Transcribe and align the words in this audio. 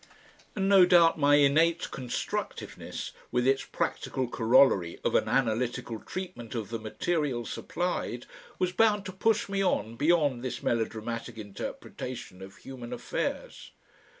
And 0.55 0.67
no 0.67 0.83
doubt 0.83 1.19
my 1.19 1.35
innate 1.35 1.91
constructiveness 1.91 3.11
with 3.31 3.45
its 3.45 3.63
practical 3.65 4.27
corollary 4.27 4.99
of 5.03 5.13
an 5.13 5.29
analytical 5.29 5.99
treatment 5.99 6.55
of 6.55 6.71
the 6.71 6.79
material 6.79 7.45
supplied, 7.45 8.25
was 8.57 8.71
bound 8.71 9.05
to 9.05 9.11
push 9.13 9.47
me 9.47 9.63
on 9.63 9.97
beyond 9.97 10.41
this 10.41 10.63
melodramatic 10.63 11.37
interpretation 11.37 12.41
of 12.41 12.57
human 12.57 12.93
affairs. 12.93 13.73